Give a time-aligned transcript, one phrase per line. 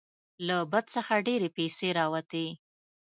[0.47, 2.47] له بت څخه ډیرې پیسې راوتې.